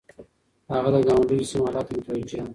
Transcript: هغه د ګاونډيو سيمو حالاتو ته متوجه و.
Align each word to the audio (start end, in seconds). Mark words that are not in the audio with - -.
هغه 0.73 0.89
د 0.93 0.97
ګاونډيو 1.07 1.49
سيمو 1.49 1.65
حالاتو 1.67 1.91
ته 1.93 1.93
متوجه 1.97 2.37
و. 2.45 2.47